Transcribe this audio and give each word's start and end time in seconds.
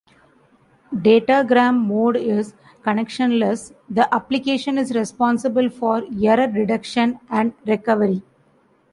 Datagram 0.95 1.85
mode 1.85 2.15
is 2.15 2.55
connectionless; 2.83 3.75
the 3.87 4.11
application 4.11 4.79
is 4.79 4.95
responsible 4.95 5.69
for 5.69 6.03
error 6.23 6.47
detection 6.47 7.19
and 7.29 7.53
recovery. 7.67 8.23